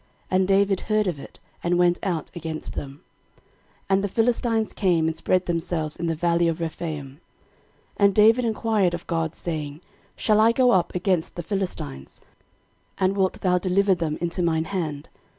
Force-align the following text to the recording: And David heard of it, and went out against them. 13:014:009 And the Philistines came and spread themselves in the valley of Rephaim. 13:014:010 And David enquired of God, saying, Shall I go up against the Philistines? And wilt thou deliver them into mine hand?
And 0.31 0.47
David 0.47 0.79
heard 0.89 1.05
of 1.05 1.19
it, 1.19 1.39
and 1.63 1.77
went 1.77 1.99
out 2.01 2.31
against 2.33 2.73
them. 2.73 3.03
13:014:009 3.83 3.85
And 3.91 4.03
the 4.03 4.07
Philistines 4.07 4.73
came 4.73 5.07
and 5.07 5.15
spread 5.15 5.45
themselves 5.45 5.95
in 5.95 6.07
the 6.07 6.15
valley 6.15 6.47
of 6.47 6.59
Rephaim. 6.59 7.07
13:014:010 7.07 7.19
And 7.97 8.15
David 8.15 8.45
enquired 8.45 8.93
of 8.95 9.05
God, 9.05 9.35
saying, 9.35 9.79
Shall 10.15 10.39
I 10.41 10.53
go 10.53 10.71
up 10.71 10.95
against 10.95 11.35
the 11.35 11.43
Philistines? 11.43 12.19
And 12.97 13.15
wilt 13.15 13.41
thou 13.41 13.59
deliver 13.59 13.93
them 13.93 14.17
into 14.19 14.41
mine 14.41 14.63
hand? 14.65 15.07